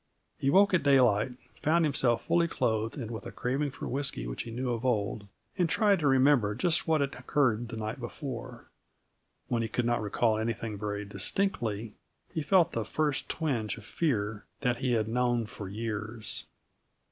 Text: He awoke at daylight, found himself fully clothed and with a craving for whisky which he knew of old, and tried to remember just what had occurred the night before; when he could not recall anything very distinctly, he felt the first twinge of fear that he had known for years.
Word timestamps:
He 0.39 0.47
awoke 0.47 0.73
at 0.73 0.81
daylight, 0.81 1.33
found 1.61 1.85
himself 1.85 2.25
fully 2.25 2.47
clothed 2.47 2.97
and 2.97 3.11
with 3.11 3.27
a 3.27 3.31
craving 3.31 3.69
for 3.69 3.87
whisky 3.87 4.25
which 4.25 4.41
he 4.41 4.49
knew 4.49 4.71
of 4.73 4.83
old, 4.83 5.27
and 5.59 5.69
tried 5.69 5.99
to 5.99 6.07
remember 6.07 6.55
just 6.55 6.87
what 6.87 7.01
had 7.01 7.13
occurred 7.13 7.67
the 7.69 7.77
night 7.77 7.99
before; 7.99 8.65
when 9.47 9.61
he 9.61 9.67
could 9.67 9.85
not 9.85 10.01
recall 10.01 10.39
anything 10.39 10.75
very 10.75 11.05
distinctly, 11.05 11.93
he 12.33 12.41
felt 12.41 12.71
the 12.71 12.83
first 12.83 13.29
twinge 13.29 13.77
of 13.77 13.85
fear 13.85 14.45
that 14.61 14.77
he 14.77 14.93
had 14.93 15.07
known 15.07 15.45
for 15.45 15.69
years. 15.69 16.45